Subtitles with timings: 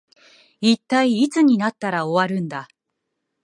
[0.61, 2.67] 一体いつになったら終わるんだ